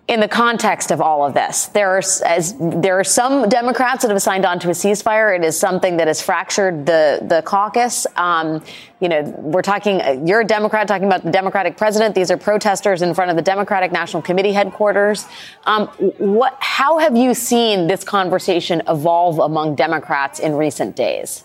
[0.10, 1.68] in the context of all of this.
[1.68, 5.38] There are, as, there are some Democrats that have signed on to a ceasefire.
[5.38, 8.08] It is something that has fractured the, the caucus.
[8.16, 8.64] Um,
[9.00, 12.16] you know, we're talking, you're a Democrat talking about the Democratic president.
[12.16, 15.28] These are protesters in front of the Democratic National Committee headquarters.
[15.66, 21.44] Um, what, how have you seen this conversation evolve among Democrats in recent days?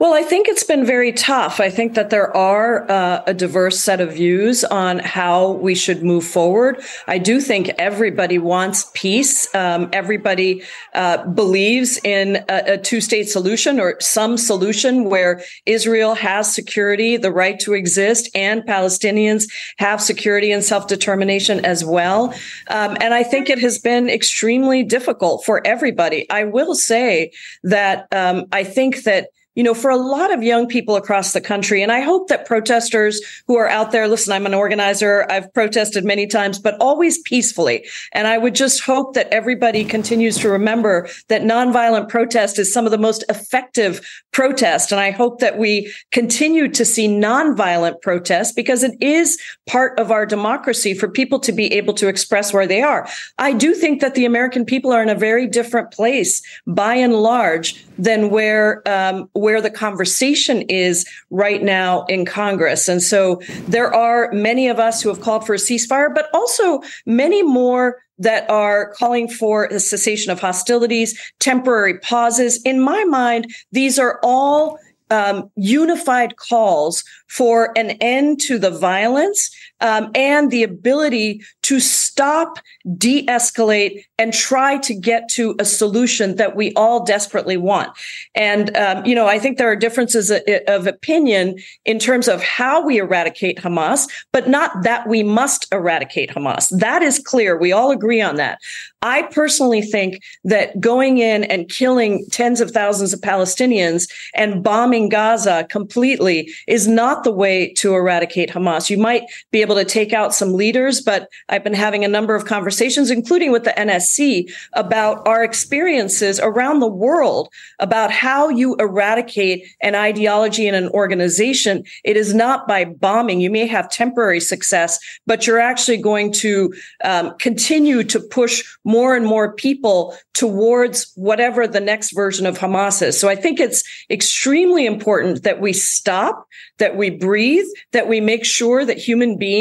[0.00, 1.58] Well, I think it's been very tough.
[1.58, 6.04] I think that there are uh, a diverse set of views on how we should
[6.04, 6.80] move forward.
[7.08, 9.52] I do think everybody wants peace.
[9.56, 10.62] Um, everybody
[10.94, 17.16] uh, believes in a, a two state solution or some solution where Israel has security,
[17.16, 22.32] the right to exist, and Palestinians have security and self determination as well.
[22.68, 26.30] Um, and I think it has been extremely difficult for everybody.
[26.30, 27.32] I will say
[27.64, 31.40] that um, I think that you know, for a lot of young people across the
[31.40, 35.52] country, and I hope that protesters who are out there, listen, I'm an organizer, I've
[35.52, 37.84] protested many times, but always peacefully.
[38.12, 42.84] And I would just hope that everybody continues to remember that nonviolent protest is some
[42.84, 44.92] of the most effective protest.
[44.92, 50.12] And I hope that we continue to see nonviolent protest because it is part of
[50.12, 53.08] our democracy for people to be able to express where they are.
[53.38, 57.14] I do think that the American people are in a very different place by and
[57.14, 59.28] large than where, um,
[59.60, 62.88] the conversation is right now in Congress.
[62.88, 66.82] And so there are many of us who have called for a ceasefire, but also
[67.06, 72.60] many more that are calling for a cessation of hostilities, temporary pauses.
[72.62, 74.78] In my mind, these are all
[75.10, 82.58] um, unified calls for an end to the violence um, and the ability to stop,
[82.96, 87.90] de escalate, and try to get to a solution that we all desperately want.
[88.34, 90.32] And, um, you know, I think there are differences
[90.66, 96.30] of opinion in terms of how we eradicate Hamas, but not that we must eradicate
[96.30, 96.68] Hamas.
[96.78, 97.56] That is clear.
[97.56, 98.58] We all agree on that.
[99.02, 105.08] I personally think that going in and killing tens of thousands of Palestinians and bombing
[105.08, 108.90] Gaza completely is not the way to eradicate Hamas.
[108.90, 112.34] You might be able to take out some leaders, but I've been having a number
[112.34, 118.76] of conversations, including with the NSC, about our experiences around the world about how you
[118.76, 121.84] eradicate an ideology in an organization.
[122.02, 123.40] It is not by bombing.
[123.40, 126.72] You may have temporary success, but you're actually going to
[127.04, 133.02] um, continue to push more and more people towards whatever the next version of Hamas
[133.02, 133.18] is.
[133.18, 136.46] So I think it's extremely important that we stop,
[136.78, 139.57] that we breathe, that we make sure that human beings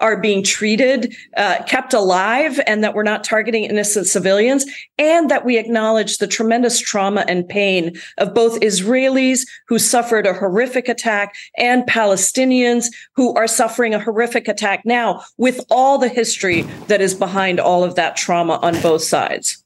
[0.00, 4.64] are being treated, uh, kept alive, and that we're not targeting innocent civilians,
[4.98, 10.34] and that we acknowledge the tremendous trauma and pain of both Israelis who suffered a
[10.34, 16.62] horrific attack and Palestinians who are suffering a horrific attack now with all the history
[16.88, 19.64] that is behind all of that trauma on both sides.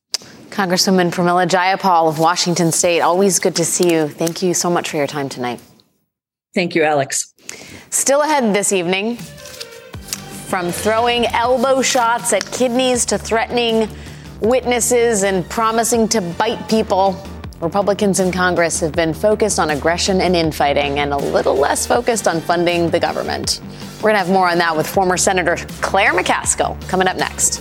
[0.51, 4.07] Congresswoman Pramila Jayapal of Washington State, always good to see you.
[4.07, 5.61] Thank you so much for your time tonight.
[6.55, 7.35] Thank you, Alex.
[7.91, 9.19] Still ahead this evening,
[10.55, 13.89] from throwing elbow shots at kidneys to threatening
[14.41, 17.21] witnesses and promising to bite people,
[17.61, 22.29] Republicans in Congress have been focused on aggression and infighting and a little less focused
[22.29, 23.61] on funding the government.
[23.97, 27.61] We're going to have more on that with former Senator Claire McCaskill coming up next.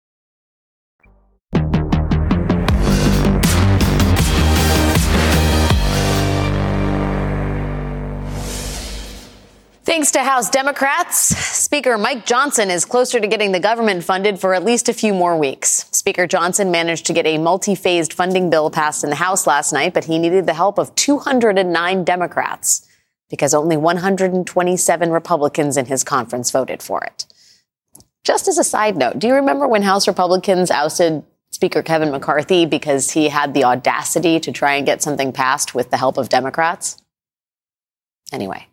[9.83, 14.53] Thanks to House Democrats, Speaker Mike Johnson is closer to getting the government funded for
[14.53, 15.87] at least a few more weeks.
[15.91, 19.73] Speaker Johnson managed to get a multi phased funding bill passed in the House last
[19.73, 22.87] night, but he needed the help of 209 Democrats
[23.27, 27.25] because only 127 Republicans in his conference voted for it.
[28.23, 32.67] Just as a side note, do you remember when House Republicans ousted Speaker Kevin McCarthy
[32.67, 36.29] because he had the audacity to try and get something passed with the help of
[36.29, 37.01] Democrats?
[38.31, 38.67] Anyway.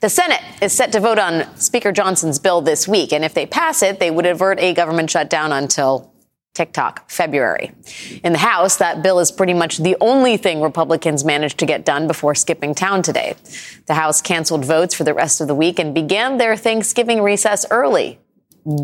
[0.00, 3.46] The Senate is set to vote on Speaker Johnson's bill this week, and if they
[3.46, 6.12] pass it, they would avert a government shutdown until
[6.54, 7.72] TikTok, February.
[8.22, 11.84] In the House, that bill is pretty much the only thing Republicans managed to get
[11.84, 13.34] done before skipping town today.
[13.86, 17.66] The House canceled votes for the rest of the week and began their Thanksgiving recess
[17.68, 18.20] early,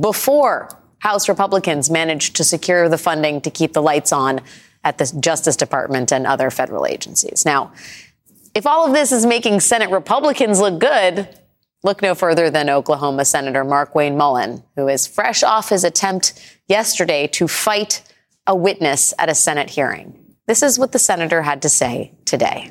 [0.00, 4.40] before House Republicans managed to secure the funding to keep the lights on
[4.82, 7.44] at the Justice Department and other federal agencies.
[7.44, 7.72] Now,
[8.54, 11.28] if all of this is making Senate Republicans look good,
[11.82, 16.34] look no further than Oklahoma Senator Markwayne Mullin, who is fresh off his attempt
[16.68, 18.02] yesterday to fight
[18.46, 20.18] a witness at a Senate hearing.
[20.46, 22.70] This is what the senator had to say today.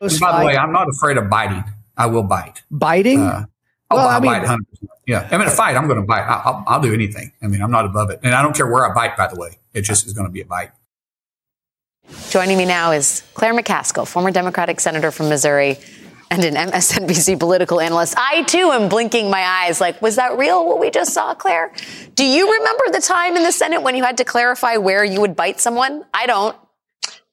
[0.00, 1.64] And by the way, I'm not afraid of biting.
[1.96, 2.62] I will bite.
[2.70, 3.20] Biting?
[3.20, 3.46] Uh,
[3.90, 4.58] I'll, Well, I'll I mean- bite 100%.
[5.06, 5.26] Yeah.
[5.32, 6.20] I'm mean, a fight, I'm going to bite.
[6.28, 7.32] I'll, I'll do anything.
[7.42, 8.20] I mean, I'm not above it.
[8.22, 9.58] And I don't care where I bite, by the way.
[9.72, 10.70] It just is going to be a bite.
[12.30, 15.78] Joining me now is Claire McCaskill, former Democratic senator from Missouri
[16.30, 18.14] and an MSNBC political analyst.
[18.16, 21.72] I too am blinking my eyes like, was that real what we just saw, Claire?
[22.14, 25.20] Do you remember the time in the Senate when you had to clarify where you
[25.20, 26.04] would bite someone?
[26.12, 26.56] I don't.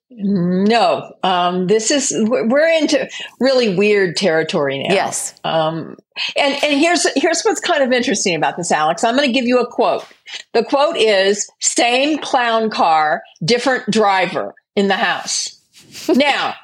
[0.09, 3.09] No, um, this is we're into
[3.39, 4.93] really weird territory now.
[4.93, 5.33] Yes.
[5.43, 5.97] Um,
[6.37, 9.03] and and here's here's what's kind of interesting about this, Alex.
[9.03, 10.05] I'm going to give you a quote.
[10.53, 15.61] The quote is "Same clown car, different driver in the house."
[16.09, 16.55] now,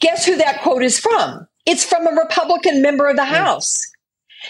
[0.00, 1.46] guess who that quote is from?
[1.66, 3.84] It's from a Republican member of the House.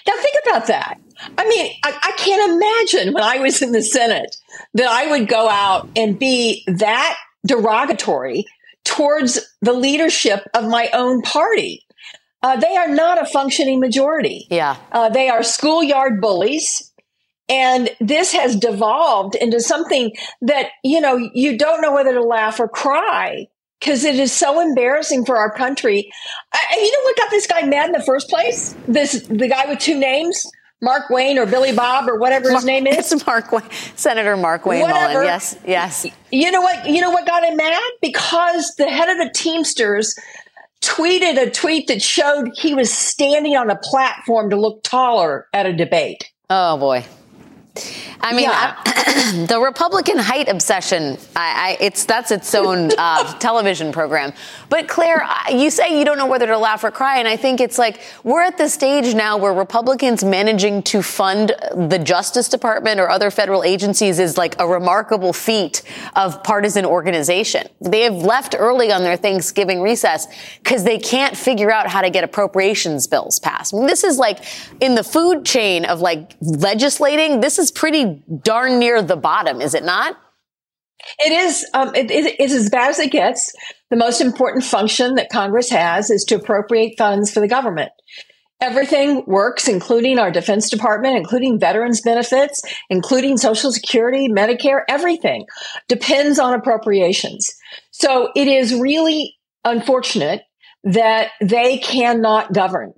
[0.07, 1.01] Now think about that.
[1.37, 4.37] I mean, I, I can't imagine when I was in the Senate
[4.75, 8.45] that I would go out and be that derogatory
[8.85, 11.85] towards the leadership of my own party.
[12.43, 14.47] Uh, they are not a functioning majority.
[14.49, 14.77] Yeah.
[14.93, 16.88] Uh, they are schoolyard bullies.
[17.49, 22.61] And this has devolved into something that, you know, you don't know whether to laugh
[22.61, 23.47] or cry
[23.81, 26.11] because it is so embarrassing for our country.
[26.53, 28.75] And you know what got this guy mad in the first place?
[28.87, 30.47] This, the guy with two names,
[30.81, 32.97] Mark Wayne or Billy Bob or whatever his name is.
[33.13, 33.63] It's Mark Wayne,
[33.97, 35.15] Senator Mark Wayne Whatever.
[35.15, 35.27] Mullin.
[35.27, 36.07] Yes, yes.
[36.31, 36.89] You know what?
[36.89, 37.83] You know what got him mad?
[38.01, 40.15] Because the head of the Teamsters
[40.81, 45.67] tweeted a tweet that showed he was standing on a platform to look taller at
[45.67, 46.31] a debate.
[46.51, 47.05] Oh boy.
[48.21, 48.75] I mean, Yeah.
[48.85, 54.33] I- the Republican height obsession, I, I, it's that's its own uh, television program.
[54.69, 57.61] But Claire, you say you don't know whether to laugh or cry, and I think
[57.61, 63.01] it's like we're at the stage now where Republicans managing to fund the Justice Department
[63.01, 65.83] or other federal agencies is like a remarkable feat
[66.17, 67.67] of partisan organization.
[67.81, 70.27] They have left early on their Thanksgiving recess
[70.63, 73.73] because they can't figure out how to get appropriations bills passed.
[73.75, 74.45] I mean, this is like
[74.81, 77.41] in the food chain of like legislating.
[77.41, 80.17] This is pretty darn near the bottom, is it not?
[81.21, 81.67] It is.
[81.75, 83.53] Um, it, it, it's as bad as it gets.
[83.91, 87.93] The most important function that Congress has is to appropriate funds for the government.
[88.61, 95.47] Everything works, including our Defense Department, including veterans benefits, including Social Security, Medicare, everything
[95.87, 97.55] depends on appropriations.
[97.93, 100.43] So it is really unfortunate
[100.83, 102.95] that they cannot govern.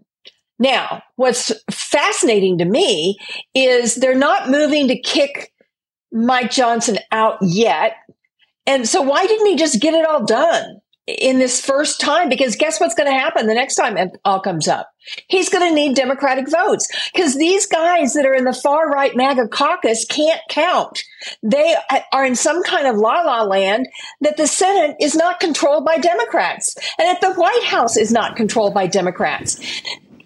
[0.61, 3.19] Now, what's fascinating to me
[3.55, 5.53] is they're not moving to kick
[6.13, 7.95] Mike Johnson out yet.
[8.67, 12.29] And so why didn't he just get it all done in this first time?
[12.29, 14.91] Because guess what's going to happen the next time it all comes up?
[15.29, 19.17] He's going to need Democratic votes because these guys that are in the far right
[19.17, 21.03] MAGA caucus can't count.
[21.43, 21.75] They
[22.13, 23.89] are in some kind of la la land
[24.21, 28.37] that the Senate is not controlled by Democrats and that the White House is not
[28.37, 29.59] controlled by Democrats.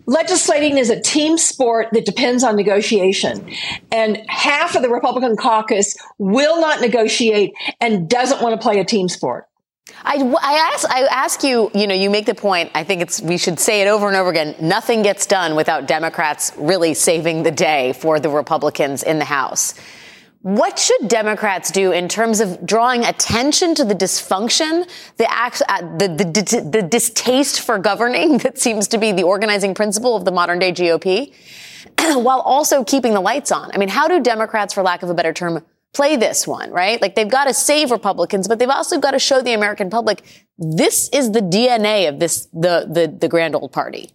[0.06, 3.50] Legislating is a team sport that depends on negotiation.
[3.90, 8.84] And half of the Republican caucus will not negotiate and doesn't want to play a
[8.84, 9.48] team sport.
[10.02, 12.70] I, I ask I ask you, you know, you make the point.
[12.74, 14.54] I think it's we should say it over and over again.
[14.60, 19.74] Nothing gets done without Democrats really saving the day for the Republicans in the House.
[20.44, 25.80] What should Democrats do in terms of drawing attention to the dysfunction, the, act, uh,
[25.96, 30.30] the, the, the distaste for governing that seems to be the organizing principle of the
[30.30, 31.33] modern day GOP,
[32.22, 33.70] while also keeping the lights on?
[33.72, 37.00] I mean, how do Democrats, for lack of a better term, play this one, right?
[37.00, 40.22] Like they've got to save Republicans, but they've also got to show the American public
[40.59, 44.10] this is the DNA of this, the, the, the grand old party.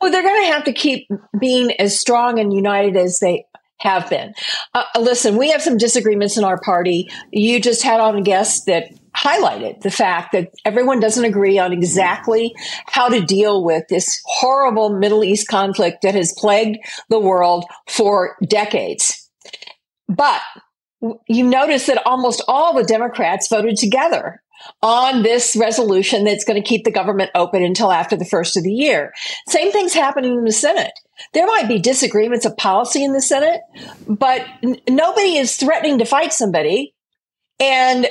[0.00, 1.08] Well, they're going to have to keep
[1.40, 3.46] being as strong and united as they
[3.80, 4.34] have been.
[4.74, 7.08] Uh, listen, we have some disagreements in our party.
[7.32, 11.72] You just had on a guest that highlighted the fact that everyone doesn't agree on
[11.72, 12.54] exactly
[12.86, 18.36] how to deal with this horrible Middle East conflict that has plagued the world for
[18.46, 19.28] decades.
[20.08, 20.40] But
[21.28, 24.42] you notice that almost all the Democrats voted together
[24.82, 28.62] on this resolution that's going to keep the government open until after the first of
[28.62, 29.12] the year.
[29.48, 30.92] Same thing's happening in the Senate.
[31.34, 33.60] There might be disagreements of policy in the Senate,
[34.06, 36.94] but n- nobody is threatening to fight somebody.
[37.60, 38.06] And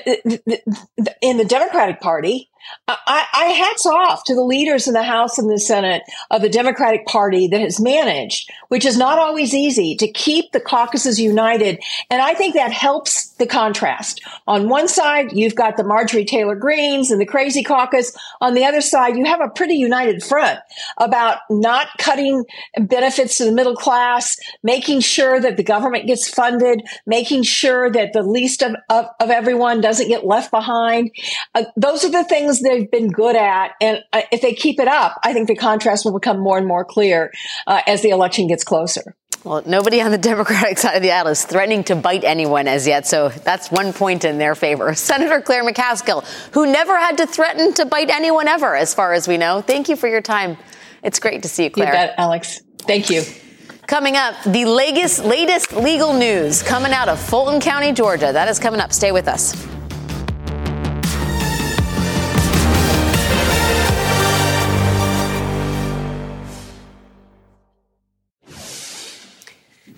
[1.22, 2.50] in the Democratic Party,
[2.88, 6.50] I, I hats off to the leaders in the House and the Senate of the
[6.50, 11.82] Democratic Party that has managed, which is not always easy, to keep the caucuses united.
[12.10, 14.22] And I think that helps the contrast.
[14.48, 18.16] On one side, you've got the Marjorie Taylor Greenes and the crazy caucus.
[18.42, 20.60] On the other side, you have a pretty united front
[20.98, 22.46] about not cutting
[22.80, 28.14] benefits to the middle class, making sure that the government gets funded, making sure that
[28.14, 31.12] the least of, of, of everyone doesn't get left behind.
[31.54, 33.72] Uh, those are the things they've been good at.
[33.82, 36.68] And uh, if they keep it up, I think the contrast will become more and
[36.68, 37.32] more clear
[37.66, 39.16] uh, as the election gets closer.
[39.44, 42.88] Well, nobody on the Democratic side of the aisle is threatening to bite anyone as
[42.88, 44.94] yet, so that's one point in their favor.
[44.96, 49.28] Senator Claire McCaskill, who never had to threaten to bite anyone ever, as far as
[49.28, 49.62] we know.
[49.62, 50.58] Thank you for your time.
[51.04, 51.88] It's great to see you, Claire.
[51.88, 52.62] You bet, Alex.
[52.80, 53.24] Thank you.
[53.88, 58.34] Coming up, the latest, latest legal news coming out of Fulton County, Georgia.
[58.34, 58.92] That is coming up.
[58.92, 59.77] Stay with us.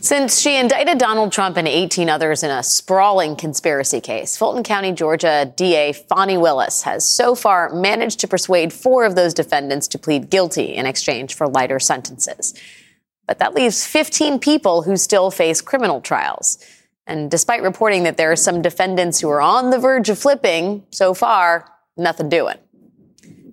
[0.02, 4.94] Since she indicted Donald Trump and 18 others in a sprawling conspiracy case, Fulton County,
[4.94, 10.00] Georgia DA Fani Willis has so far managed to persuade four of those defendants to
[10.00, 12.54] plead guilty in exchange for lighter sentences.
[13.28, 16.64] But that leaves 15 people who still face criminal trials.
[17.06, 20.86] And despite reporting that there are some defendants who are on the verge of flipping,
[20.92, 22.58] so far, nothing doing.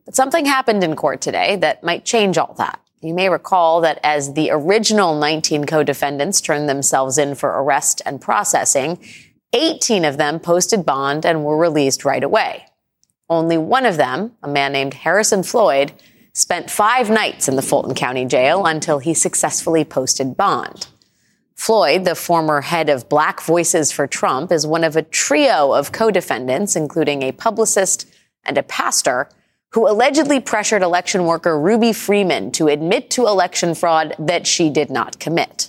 [0.05, 2.80] But something happened in court today that might change all that.
[3.03, 8.20] You may recall that as the original 19 co-defendants turned themselves in for arrest and
[8.20, 8.99] processing,
[9.53, 12.66] 18 of them posted bond and were released right away.
[13.28, 15.92] Only one of them, a man named Harrison Floyd,
[16.32, 20.86] spent five nights in the Fulton County Jail until he successfully posted bond.
[21.55, 25.92] Floyd, the former head of Black Voices for Trump, is one of a trio of
[25.92, 28.07] co-defendants, including a publicist
[28.44, 29.28] and a pastor,
[29.77, 34.89] who allegedly pressured election worker Ruby Freeman to admit to election fraud that she did
[34.89, 35.68] not commit.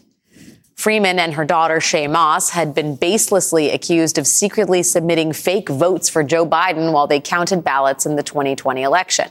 [0.78, 6.08] Freeman and her daughter Shaye Moss had been baselessly accused of secretly submitting fake votes
[6.08, 9.28] for Joe Biden while they counted ballots in the 2020 election.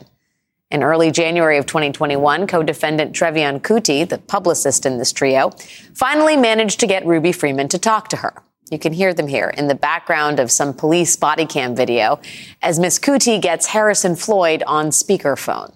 [0.71, 5.53] In early January of 2021, co-defendant Trevian Kutti, the publicist in this trio,
[5.95, 8.35] finally managed to get Ruby Freeman to talk to her.
[8.71, 12.19] You can hear them here in the background of some police body cam video
[12.63, 15.73] as Miss Kutti gets Harrison Floyd on speakerphone.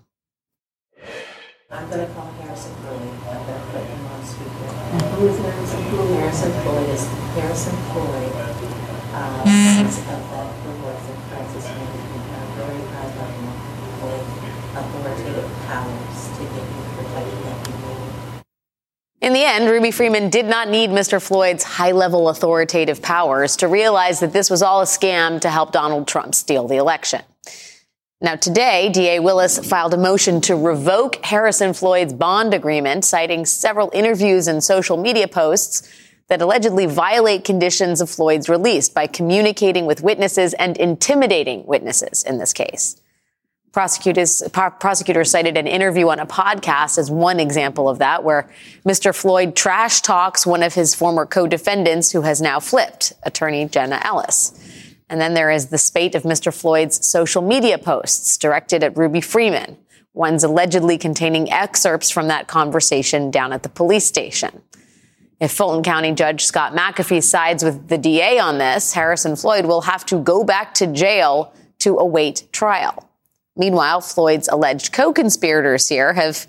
[1.70, 2.99] I'm going to call Harrison Floyd.
[3.30, 4.66] I'm going to put him on speaker.
[5.14, 6.18] Who is Harrison Floyd?
[6.18, 7.07] Harrison Floyd is
[7.38, 8.34] Harrison Floyd.
[9.14, 9.95] Um, of
[10.62, 12.26] the, works of crisis management,
[12.59, 13.55] very high level
[14.03, 14.26] with
[14.74, 17.99] authoritative powers to give you protection that you need.
[19.30, 21.22] In the end, Ruby Freeman did not need Mr.
[21.22, 25.70] Floyd's high level authoritative powers to realize that this was all a scam to help
[25.70, 27.22] Donald Trump steal the election.
[28.20, 33.88] Now, today, DA Willis filed a motion to revoke Harrison Floyd's bond agreement, citing several
[33.94, 35.88] interviews and social media posts
[36.26, 42.38] that allegedly violate conditions of Floyd's release by communicating with witnesses and intimidating witnesses in
[42.38, 42.99] this case.
[43.72, 48.50] Prosecutors, prosecutors cited an interview on a podcast as one example of that, where
[48.84, 49.14] Mr.
[49.14, 54.52] Floyd trash talks one of his former co-defendants who has now flipped, attorney Jenna Ellis.
[55.08, 56.52] And then there is the spate of Mr.
[56.52, 59.76] Floyd's social media posts directed at Ruby Freeman,
[60.14, 64.62] ones allegedly containing excerpts from that conversation down at the police station.
[65.38, 69.82] If Fulton County Judge Scott McAfee sides with the DA on this, Harrison Floyd will
[69.82, 73.09] have to go back to jail to await trial.
[73.61, 76.46] Meanwhile, Floyd's alleged co-conspirators here have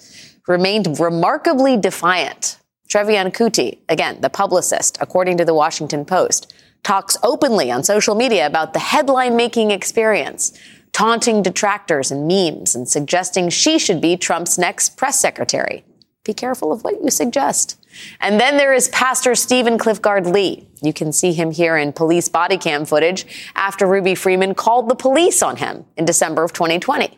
[0.48, 2.58] remained remarkably defiant.
[2.88, 6.54] Trevian Kutti, again, the publicist, according to the Washington Post,
[6.84, 10.58] talks openly on social media about the headline making experience,
[10.94, 15.84] taunting detractors and memes and suggesting she should be Trump's next press secretary.
[16.24, 17.78] Be careful of what you suggest.
[18.20, 20.68] And then there is Pastor Stephen Cliffgard Lee.
[20.82, 23.26] You can see him here in police body cam footage
[23.56, 27.18] after Ruby Freeman called the police on him in December of 2020.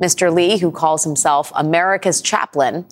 [0.00, 0.32] Mr.
[0.32, 2.86] Lee, who calls himself America's chaplain,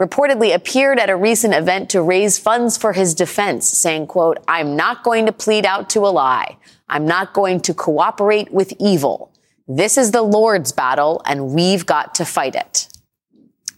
[0.00, 4.76] reportedly appeared at a recent event to raise funds for his defense, saying, quote, I'm
[4.76, 6.56] not going to plead out to a lie.
[6.88, 9.32] I'm not going to cooperate with evil.
[9.66, 12.88] This is the Lord's battle and we've got to fight it.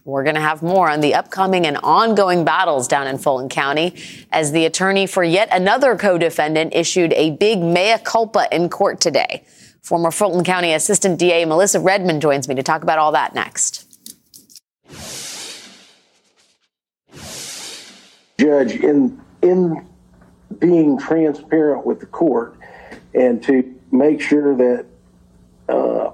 [0.07, 3.93] We're going to have more on the upcoming and ongoing battles down in Fulton County
[4.31, 9.43] as the attorney for yet another co-defendant issued a big mea culpa in court today.
[9.81, 13.83] Former Fulton County Assistant DA Melissa Redmond joins me to talk about all that next.
[18.39, 19.85] Judge, in in
[20.57, 22.55] being transparent with the court
[23.13, 24.85] and to make sure that
[25.67, 26.11] uh,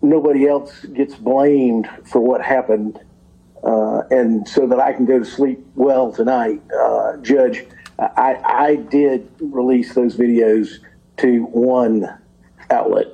[0.00, 3.00] nobody else gets blamed for what happened,
[3.66, 7.66] uh, and so that I can go to sleep well tonight, uh, Judge,
[7.98, 10.78] I, I did release those videos
[11.16, 12.08] to one
[12.70, 13.08] outlet,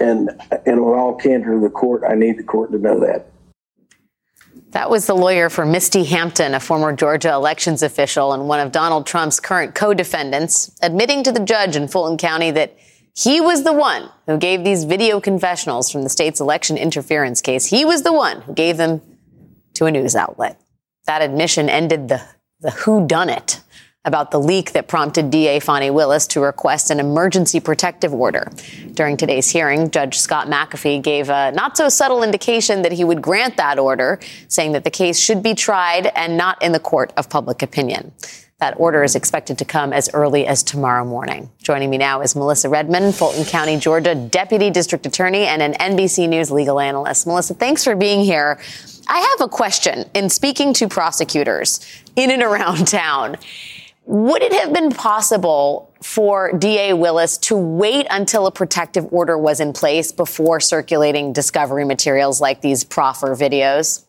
[0.00, 0.30] and
[0.66, 3.30] and with all candor to the court, I need the court to know that.
[4.72, 8.72] That was the lawyer for Misty Hampton, a former Georgia elections official and one of
[8.72, 12.76] Donald Trump's current co defendants, admitting to the judge in Fulton County that
[13.16, 17.66] he was the one who gave these video confessionals from the state's election interference case.
[17.66, 19.00] He was the one who gave them
[19.74, 20.60] to a news outlet.
[21.06, 22.22] That admission ended the,
[22.60, 23.60] the who done it
[24.04, 28.50] about the leak that prompted DA Fani Willis to request an emergency protective order.
[28.92, 33.22] During today's hearing, Judge Scott McAfee gave a not so subtle indication that he would
[33.22, 37.12] grant that order, saying that the case should be tried and not in the court
[37.16, 38.12] of public opinion.
[38.60, 41.50] That order is expected to come as early as tomorrow morning.
[41.62, 46.28] Joining me now is Melissa Redmond, Fulton County, Georgia Deputy District Attorney and an NBC
[46.28, 47.26] News legal analyst.
[47.26, 48.60] Melissa, thanks for being here.
[49.06, 51.80] I have a question in speaking to prosecutors
[52.16, 53.36] in and around town.
[54.06, 59.60] Would it have been possible for DA Willis to wait until a protective order was
[59.60, 64.03] in place before circulating discovery materials like these proffer videos?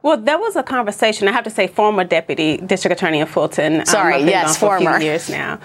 [0.00, 1.26] Well, there was a conversation.
[1.26, 3.80] I have to say, former deputy district attorney in Fulton.
[3.80, 5.00] Um, Sorry, um, yes, for former.
[5.00, 5.58] Years now.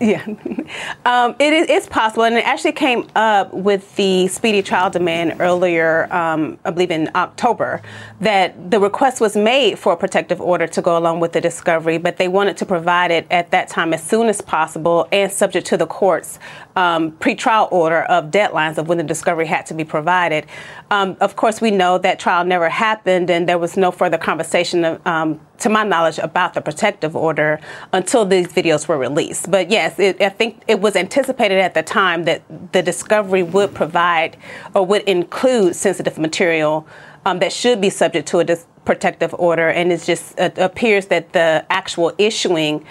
[0.00, 0.24] Yeah,
[1.04, 5.36] um, it is it's possible, and it actually came up with the speedy trial demand
[5.38, 6.10] earlier.
[6.12, 7.82] Um, I believe in October
[8.20, 11.98] that the request was made for a protective order to go along with the discovery,
[11.98, 15.66] but they wanted to provide it at that time as soon as possible and subject
[15.66, 16.38] to the court's
[16.76, 20.46] um, pretrial order of deadlines of when the discovery had to be provided.
[20.90, 24.98] Um, of course, we know that trial never happened, and there was no further conversation,
[25.04, 27.60] um, to my knowledge, about the protective order
[27.92, 29.50] until these videos were released.
[29.50, 33.74] But yes, it, I think it was anticipated at the time that the discovery would
[33.74, 34.36] provide
[34.74, 36.86] or would include sensitive material
[37.24, 41.06] um, that should be subject to a dis- protective order, and it just uh, appears
[41.06, 42.84] that the actual issuing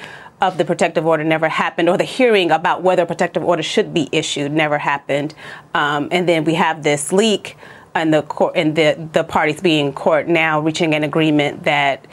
[0.43, 3.93] of the protective order never happened, or the hearing about whether a protective order should
[3.93, 5.33] be issued never happened.
[5.73, 7.55] Um, and then we have this leak,
[7.95, 12.05] and the court and the the parties being in court now reaching an agreement that.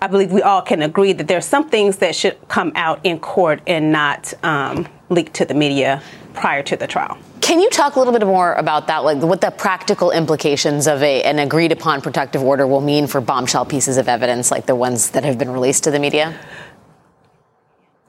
[0.00, 3.00] I believe we all can agree that there are some things that should come out
[3.02, 6.00] in court and not um, leaked to the media
[6.34, 7.18] prior to the trial.
[7.40, 11.02] Can you talk a little bit more about that, like what the practical implications of
[11.02, 14.76] a, an agreed upon protective order will mean for bombshell pieces of evidence like the
[14.76, 16.38] ones that have been released to the media?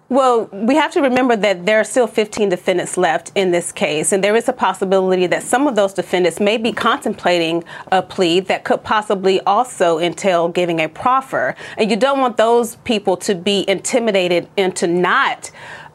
[0.10, 4.12] Well, we have to remember that there are still 15 defendants left in this case,
[4.12, 8.40] and there is a possibility that some of those defendants may be contemplating a plea
[8.40, 11.56] that could possibly also entail giving a proffer.
[11.78, 15.52] And you don't want those people to be intimidated into not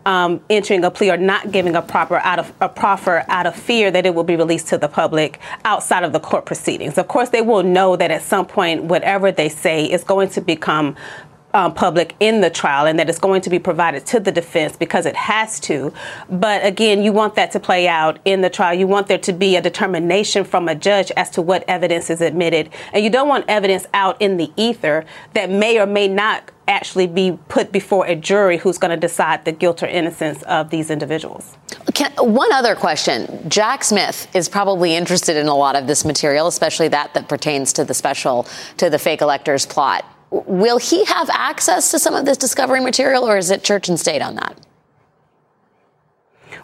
[0.07, 3.57] um, entering a plea or not giving a proper out of a proffer out of
[3.57, 6.99] fear that it will be released to the public outside of the court proceedings.
[6.99, 10.41] Of course, they will know that at some point, whatever they say is going to
[10.41, 10.95] become
[11.55, 14.77] um, public in the trial and that it's going to be provided to the defense
[14.77, 15.93] because it has to.
[16.29, 18.75] But again, you want that to play out in the trial.
[18.75, 22.21] You want there to be a determination from a judge as to what evidence is
[22.21, 22.71] admitted.
[22.93, 27.07] And you don't want evidence out in the ether that may or may not actually
[27.07, 30.91] be put before a jury who's going to decide the guilt or innocence of these
[30.91, 31.57] individuals.
[31.93, 33.49] Can, one other question.
[33.49, 37.73] Jack Smith is probably interested in a lot of this material, especially that that pertains
[37.75, 38.47] to the special,
[38.79, 40.05] to the fake electors plot.
[40.47, 43.99] Will he have access to some of this discovery material, or is it church and
[43.99, 44.59] state on that?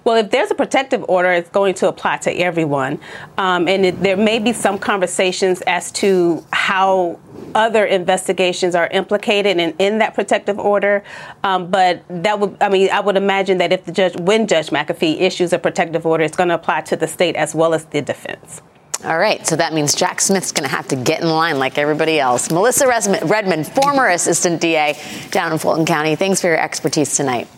[0.03, 2.99] Well, if there's a protective order, it's going to apply to everyone.
[3.39, 7.21] Um, and it, there may be some conversations as to how
[7.55, 11.05] other investigations are implicated in, in that protective order.
[11.45, 14.71] Um, but that would, I mean, I would imagine that if the judge, when Judge
[14.71, 17.85] McAfee issues a protective order, it's going to apply to the state as well as
[17.87, 18.63] the defense.
[19.03, 21.79] All right, so that means Jack Smith's going to have to get in line like
[21.79, 22.51] everybody else.
[22.51, 24.99] Melissa Redmond, former assistant DA
[25.31, 27.49] down in Fulton County, thanks for your expertise tonight.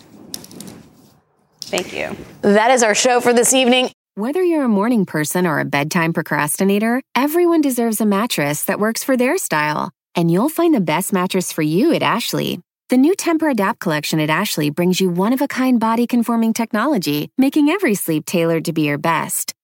[1.63, 2.17] Thank you.
[2.43, 3.91] That is our show for this evening.
[4.15, 9.03] Whether you're a morning person or a bedtime procrastinator, everyone deserves a mattress that works
[9.03, 9.91] for their style.
[10.15, 12.61] And you'll find the best mattress for you at Ashley.
[12.91, 18.67] The new Tempur-Adapt collection at Ashley brings you one-of-a-kind body-conforming technology, making every sleep tailored
[18.67, 19.55] to be your best.